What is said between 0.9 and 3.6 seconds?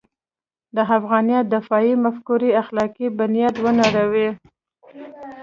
افغانیت دفاعي مفکورې اخلاقي بنیاد